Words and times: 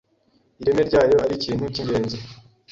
ireme 0.61 0.81
ryayo 0.89 1.15
ari 1.25 1.33
ikintu 1.39 1.63
k’ingenzi 1.73 2.17